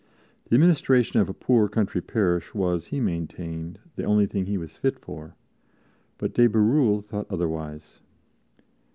[0.49, 4.75] The administration of a poor country parish was, he maintained, the only thing he was
[4.79, 5.35] fit for,
[6.17, 8.01] but de Bérulle thought otherwise.